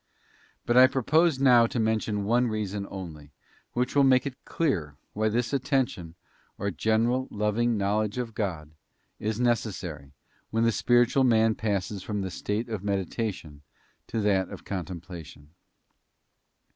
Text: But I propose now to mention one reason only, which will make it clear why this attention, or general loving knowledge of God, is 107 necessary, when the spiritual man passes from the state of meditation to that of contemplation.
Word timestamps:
But 0.65 0.77
I 0.77 0.87
propose 0.87 1.37
now 1.39 1.67
to 1.67 1.79
mention 1.79 2.23
one 2.23 2.47
reason 2.47 2.87
only, 2.89 3.29
which 3.73 3.95
will 3.95 4.01
make 4.03 4.25
it 4.25 4.43
clear 4.45 4.95
why 5.13 5.29
this 5.29 5.53
attention, 5.53 6.15
or 6.57 6.71
general 6.71 7.27
loving 7.29 7.77
knowledge 7.77 8.17
of 8.17 8.33
God, 8.33 8.71
is 9.19 9.37
107 9.37 9.43
necessary, 9.45 10.13
when 10.49 10.63
the 10.63 10.71
spiritual 10.71 11.23
man 11.23 11.53
passes 11.53 12.01
from 12.01 12.21
the 12.21 12.31
state 12.31 12.67
of 12.67 12.83
meditation 12.83 13.61
to 14.07 14.19
that 14.21 14.49
of 14.49 14.65
contemplation. 14.65 15.49